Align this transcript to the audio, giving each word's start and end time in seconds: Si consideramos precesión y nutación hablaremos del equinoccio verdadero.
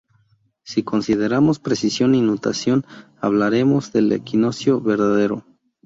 Si 0.63 0.81
consideramos 0.81 1.59
precesión 1.59 2.15
y 2.15 2.21
nutación 2.23 2.87
hablaremos 3.19 3.93
del 3.93 4.11
equinoccio 4.11 4.81
verdadero. 4.81 5.45